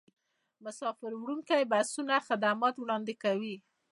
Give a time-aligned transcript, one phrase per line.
[0.63, 3.55] مسافروړونکي بسونه خدمات وړاندې کوي